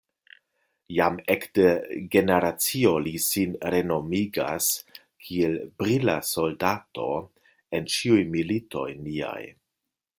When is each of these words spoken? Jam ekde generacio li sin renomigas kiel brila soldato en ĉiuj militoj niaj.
Jam 0.99 1.17
ekde 1.33 1.65
generacio 2.15 2.93
li 3.07 3.13
sin 3.27 3.53
renomigas 3.75 4.71
kiel 5.27 5.55
brila 5.83 6.17
soldato 6.33 7.07
en 7.81 7.93
ĉiuj 7.97 8.21
militoj 8.39 8.89
niaj. 9.09 9.41